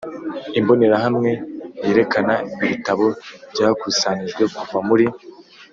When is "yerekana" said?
1.85-2.33